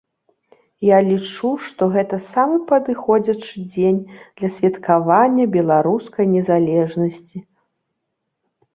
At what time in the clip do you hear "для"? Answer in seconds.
4.37-4.49